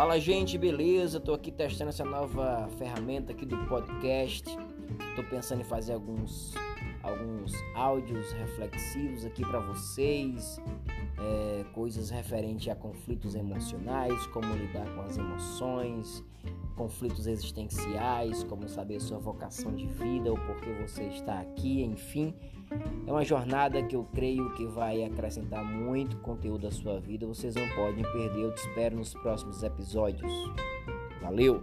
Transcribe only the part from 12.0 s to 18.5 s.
referentes a conflitos emocionais, como lidar com as emoções, conflitos existenciais,